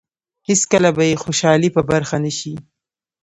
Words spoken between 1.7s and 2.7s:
په برخه نه شي.